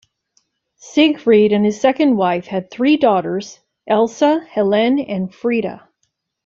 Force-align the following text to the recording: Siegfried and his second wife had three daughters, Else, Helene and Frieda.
Siegfried 0.77 1.53
and 1.53 1.63
his 1.63 1.79
second 1.79 2.15
wife 2.17 2.47
had 2.47 2.71
three 2.71 2.97
daughters, 2.97 3.59
Else, 3.87 4.19
Helene 4.49 4.97
and 4.97 5.31
Frieda. 5.31 5.87